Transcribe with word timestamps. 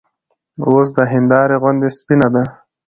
اوس 0.67 0.87
د 0.97 0.99
هېندارې 1.11 1.55
غوندې 1.61 1.89
سپينه 1.97 2.27
ده 2.33 2.43